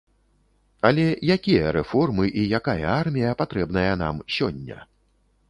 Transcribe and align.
Але 0.87 1.03
якія 1.35 1.73
рэформы 1.77 2.25
і 2.39 2.47
якая 2.59 2.79
армія 2.97 3.35
патрэбная 3.43 3.93
нам 4.05 4.25
сёння? 4.39 4.81